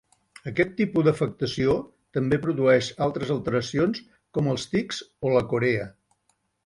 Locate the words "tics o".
4.73-5.35